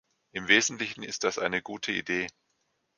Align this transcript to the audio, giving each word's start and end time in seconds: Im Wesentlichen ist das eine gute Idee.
Im 0.31 0.47
Wesentlichen 0.47 1.03
ist 1.03 1.23
das 1.23 1.37
eine 1.37 1.61
gute 1.61 1.91
Idee. 1.91 2.25